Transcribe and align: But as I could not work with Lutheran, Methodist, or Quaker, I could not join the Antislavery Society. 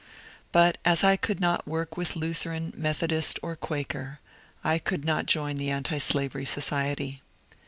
But 0.51 0.79
as 0.83 1.03
I 1.03 1.15
could 1.15 1.39
not 1.39 1.67
work 1.67 1.95
with 1.95 2.15
Lutheran, 2.15 2.73
Methodist, 2.75 3.37
or 3.43 3.55
Quaker, 3.55 4.19
I 4.63 4.79
could 4.79 5.05
not 5.05 5.27
join 5.27 5.57
the 5.57 5.69
Antislavery 5.69 6.45
Society. 6.45 7.21